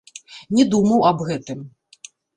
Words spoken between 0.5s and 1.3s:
Не думаў аб